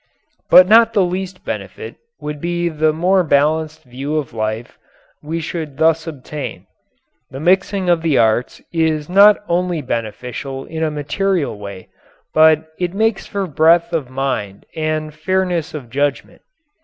But 0.49 0.67
not 0.67 0.93
the 0.93 1.03
least 1.03 1.45
benefit 1.45 1.95
would 2.19 2.41
be 2.41 2.69
the 2.69 2.91
more 2.91 3.23
balanced 3.23 3.83
view 3.83 4.15
of 4.17 4.33
life 4.33 4.79
we 5.21 5.39
should 5.39 5.77
thus 5.77 6.07
obtain. 6.07 6.65
The 7.29 7.39
mixing 7.39 7.87
of 7.87 8.01
the 8.01 8.17
arts 8.17 8.63
is 8.73 9.07
not 9.07 9.37
only 9.47 9.79
beneficial 9.83 10.65
in 10.65 10.81
a 10.81 10.89
material 10.89 11.55
way, 11.55 11.89
but 12.33 12.65
it 12.79 12.95
makes 12.95 13.27
for 13.27 13.45
breadth 13.45 13.93
of 13.93 14.09
mind 14.09 14.65
and 14.75 15.13
fairness 15.13 15.75
of 15.75 15.91
judgment. 15.91 16.41